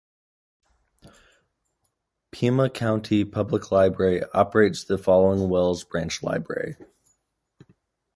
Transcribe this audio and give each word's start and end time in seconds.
Pima 2.31 2.71
County 2.71 3.23
Public 3.23 3.71
Library 3.71 4.23
operates 4.33 4.83
the 4.83 4.97
Flowing 4.97 5.47
Wells 5.47 5.83
Branch 5.83 6.23
Library. 6.23 6.75